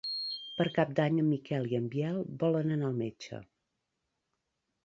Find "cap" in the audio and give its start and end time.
0.77-0.93